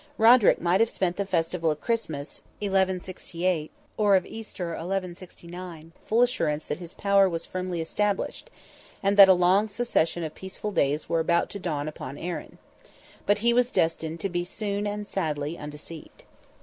[0.17, 6.07] Roderick might have spent the festival of Christmas, 1168, or of Easter, 1169, in the
[6.07, 8.49] full assurance that his power was firmly established,
[9.03, 12.57] and that a long succession of peaceful days were about to dawn upon Erin.
[13.27, 16.23] But he was destined to be soon and sadly undeceived.